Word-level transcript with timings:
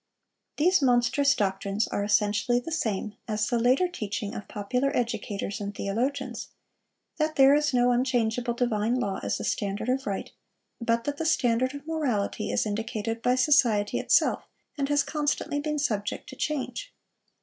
These 0.57 0.81
monstrous 0.81 1.35
doctrines 1.35 1.87
are 1.89 2.03
essentially 2.03 2.57
the 2.59 2.71
same 2.71 3.13
as 3.27 3.45
the 3.45 3.59
later 3.59 3.87
teaching 3.87 4.33
of 4.33 4.47
popular 4.47 4.89
educators 4.97 5.61
and 5.61 5.75
theologians,—that 5.75 7.35
there 7.35 7.53
is 7.53 7.71
no 7.71 7.91
unchangeable 7.91 8.55
divine 8.55 8.95
law 8.99 9.19
as 9.21 9.37
the 9.37 9.43
standard 9.43 9.89
of 9.89 10.07
right, 10.07 10.31
but 10.81 11.03
that 11.03 11.17
the 11.17 11.25
standard 11.27 11.75
of 11.75 11.85
morality 11.85 12.49
is 12.51 12.65
indicated 12.65 13.21
by 13.21 13.35
society 13.35 13.99
itself, 13.99 14.47
and 14.75 14.89
has 14.89 15.03
constantly 15.03 15.59
been 15.59 15.77
subject 15.77 16.27
to 16.29 16.35
change. 16.35 16.91